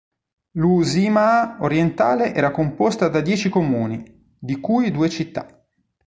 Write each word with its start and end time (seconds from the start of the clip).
L'Uusimaa 0.61 1.41
orientale 1.59 2.29
era 2.43 2.49
composta 2.49 3.07
da 3.07 3.21
dieci 3.21 3.49
comuni, 3.49 4.33
di 4.39 4.59
cui 4.59 4.89
due 4.89 5.09
città. 5.09 5.63